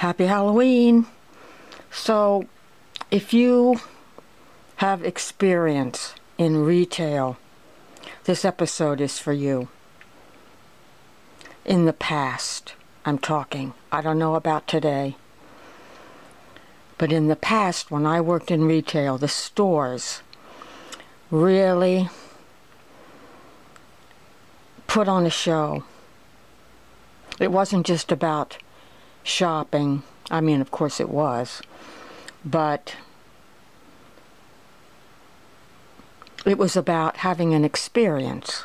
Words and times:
Happy 0.00 0.24
Halloween. 0.24 1.04
So, 1.90 2.46
if 3.10 3.34
you 3.34 3.80
have 4.76 5.04
experience 5.04 6.14
in 6.38 6.64
retail, 6.64 7.36
this 8.24 8.42
episode 8.42 9.02
is 9.02 9.18
for 9.18 9.34
you. 9.34 9.68
In 11.66 11.84
the 11.84 11.92
past, 11.92 12.72
I'm 13.04 13.18
talking. 13.18 13.74
I 13.92 14.00
don't 14.00 14.18
know 14.18 14.36
about 14.36 14.66
today. 14.66 15.16
But 16.96 17.12
in 17.12 17.28
the 17.28 17.36
past, 17.36 17.90
when 17.90 18.06
I 18.06 18.22
worked 18.22 18.50
in 18.50 18.64
retail, 18.64 19.18
the 19.18 19.28
stores 19.28 20.22
really 21.30 22.08
put 24.86 25.08
on 25.08 25.26
a 25.26 25.30
show. 25.30 25.84
It 27.38 27.52
wasn't 27.52 27.84
just 27.84 28.10
about 28.10 28.56
shopping. 29.22 30.02
I 30.30 30.40
mean, 30.40 30.60
of 30.60 30.70
course 30.70 31.00
it 31.00 31.08
was. 31.08 31.62
But 32.44 32.96
it 36.46 36.58
was 36.58 36.76
about 36.76 37.18
having 37.18 37.54
an 37.54 37.64
experience. 37.64 38.64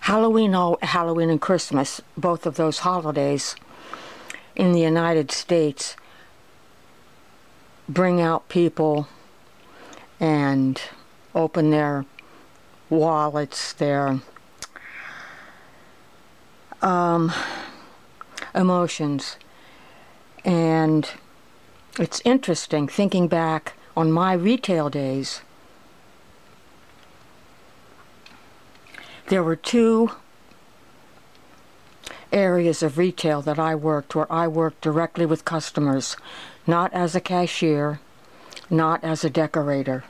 Halloween, 0.00 0.52
Halloween 0.82 1.30
and 1.30 1.40
Christmas, 1.40 2.00
both 2.16 2.46
of 2.46 2.56
those 2.56 2.80
holidays 2.80 3.54
in 4.56 4.72
the 4.72 4.80
United 4.80 5.30
States, 5.30 5.94
bring 7.88 8.20
out 8.20 8.48
people 8.48 9.08
and 10.18 10.80
open 11.34 11.70
their 11.70 12.04
wallets, 12.88 13.72
their 13.74 14.20
um, 16.82 17.32
emotions. 18.54 19.36
And 20.44 21.10
it's 21.98 22.22
interesting 22.24 22.88
thinking 22.88 23.28
back 23.28 23.74
on 23.96 24.10
my 24.10 24.32
retail 24.32 24.88
days. 24.88 25.42
There 29.28 29.42
were 29.42 29.56
two 29.56 30.10
areas 32.32 32.82
of 32.82 32.98
retail 32.98 33.42
that 33.42 33.58
I 33.58 33.74
worked 33.74 34.14
where 34.14 34.30
I 34.32 34.48
worked 34.48 34.80
directly 34.80 35.26
with 35.26 35.44
customers, 35.44 36.16
not 36.66 36.92
as 36.92 37.14
a 37.14 37.20
cashier, 37.20 38.00
not 38.68 39.02
as 39.02 39.24
a 39.24 39.30
decorator, 39.30 40.04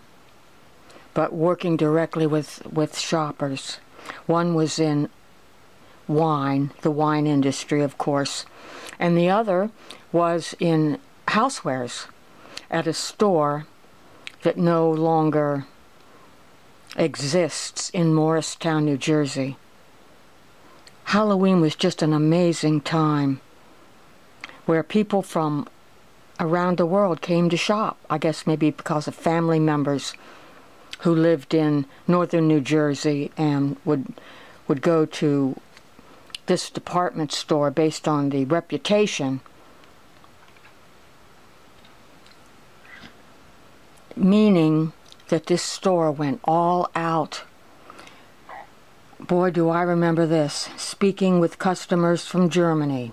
but 1.14 1.32
working 1.32 1.76
directly 1.76 2.26
with, 2.26 2.66
with 2.66 2.98
shoppers. 2.98 3.78
One 4.26 4.54
was 4.54 4.78
in 4.78 5.08
wine, 6.10 6.72
the 6.82 6.90
wine 6.90 7.26
industry, 7.26 7.82
of 7.82 7.96
course, 7.96 8.44
and 8.98 9.16
the 9.16 9.30
other 9.30 9.70
was 10.12 10.54
in 10.58 10.98
housewares 11.28 12.06
at 12.70 12.86
a 12.86 12.92
store 12.92 13.66
that 14.42 14.58
no 14.58 14.90
longer 14.90 15.66
exists 16.96 17.90
in 17.90 18.12
Morristown, 18.12 18.84
New 18.84 18.96
Jersey. 18.96 19.56
Halloween 21.04 21.60
was 21.60 21.74
just 21.74 22.02
an 22.02 22.12
amazing 22.12 22.80
time 22.80 23.40
where 24.66 24.82
people 24.82 25.22
from 25.22 25.68
around 26.38 26.78
the 26.78 26.86
world 26.86 27.20
came 27.20 27.48
to 27.50 27.56
shop. 27.56 27.98
I 28.08 28.18
guess 28.18 28.46
maybe 28.46 28.70
because 28.70 29.06
of 29.06 29.14
family 29.14 29.60
members 29.60 30.14
who 31.00 31.14
lived 31.14 31.54
in 31.54 31.86
northern 32.06 32.48
New 32.48 32.60
Jersey 32.60 33.30
and 33.36 33.76
would 33.84 34.14
would 34.68 34.82
go 34.82 35.04
to 35.04 35.60
this 36.50 36.68
department 36.68 37.30
store 37.30 37.70
based 37.70 38.08
on 38.08 38.30
the 38.30 38.44
reputation 38.44 39.40
meaning 44.16 44.92
that 45.28 45.46
this 45.46 45.62
store 45.62 46.10
went 46.10 46.40
all 46.42 46.90
out. 46.96 47.44
Boy, 49.20 49.50
do 49.52 49.68
I 49.68 49.82
remember 49.82 50.26
this, 50.26 50.68
speaking 50.76 51.38
with 51.38 51.60
customers 51.60 52.26
from 52.26 52.50
Germany. 52.50 53.12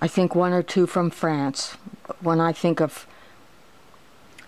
I 0.00 0.06
think 0.06 0.36
one 0.36 0.52
or 0.52 0.62
two 0.62 0.86
from 0.86 1.10
France. 1.10 1.76
When 2.20 2.40
I 2.40 2.52
think 2.52 2.80
of 2.80 3.08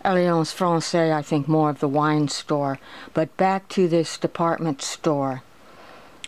Alliance 0.04 0.52
Francaise, 0.52 1.10
I 1.10 1.22
think 1.22 1.48
more 1.48 1.70
of 1.70 1.80
the 1.80 1.88
wine 1.88 2.28
store. 2.28 2.78
But 3.12 3.36
back 3.36 3.68
to 3.70 3.88
this 3.88 4.16
department 4.18 4.82
store. 4.82 5.42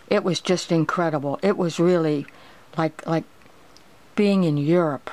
It 0.09 0.25
was 0.25 0.41
just 0.41 0.71
incredible. 0.71 1.39
It 1.43 1.57
was 1.57 1.81
really 1.81 2.27
like 2.77 3.07
like 3.07 3.25
being 4.15 4.45
in 4.45 4.57
Europe. 4.57 5.11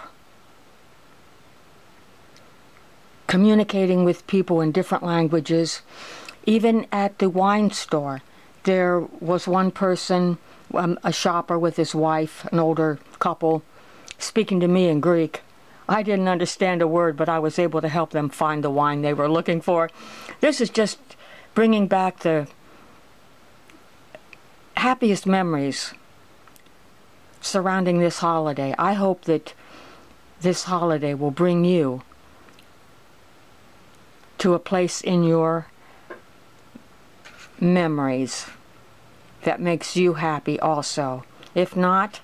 communicating 3.33 4.03
with 4.03 4.27
people 4.27 4.61
in 4.61 4.71
different 4.71 5.03
languages. 5.03 5.81
Even 6.45 6.85
at 6.91 7.17
the 7.17 7.27
wine 7.27 7.71
store, 7.71 8.21
there 8.61 8.99
was 9.19 9.47
one 9.47 9.71
person, 9.71 10.37
um, 10.75 10.99
a 11.03 11.11
shopper 11.11 11.57
with 11.57 11.75
his 11.75 11.95
wife, 11.95 12.45
an 12.51 12.59
older 12.59 12.99
couple, 13.17 13.63
speaking 14.19 14.59
to 14.59 14.67
me 14.67 14.87
in 14.87 14.99
Greek. 14.99 15.41
I 15.89 16.03
didn't 16.03 16.27
understand 16.27 16.83
a 16.83 16.87
word, 16.87 17.17
but 17.17 17.27
I 17.27 17.39
was 17.39 17.57
able 17.57 17.81
to 17.81 17.89
help 17.89 18.11
them 18.11 18.29
find 18.29 18.63
the 18.63 18.69
wine 18.69 19.01
they 19.01 19.15
were 19.15 19.27
looking 19.27 19.61
for. 19.61 19.89
This 20.39 20.61
is 20.61 20.69
just 20.69 20.99
bringing 21.55 21.87
back 21.87 22.19
the 22.19 22.47
happiest 24.93 25.25
memories 25.25 25.91
surrounding 27.41 27.97
this 27.97 28.19
holiday. 28.19 28.75
I 28.77 28.93
hope 28.93 29.25
that 29.25 29.55
this 30.41 30.65
holiday 30.65 31.15
will 31.15 31.31
bring 31.31 31.65
you 31.65 32.03
to 34.37 34.53
a 34.53 34.59
place 34.59 35.01
in 35.01 35.23
your 35.23 35.65
memories 37.59 38.45
that 39.41 39.59
makes 39.59 39.95
you 39.95 40.13
happy 40.13 40.59
also. 40.59 41.23
If 41.55 41.75
not, 41.75 42.19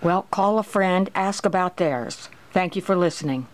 well, 0.00 0.22
call 0.30 0.60
a 0.60 0.62
friend, 0.62 1.10
ask 1.16 1.44
about 1.44 1.78
theirs. 1.78 2.28
Thank 2.52 2.76
you 2.76 2.80
for 2.80 2.94
listening. 2.94 3.48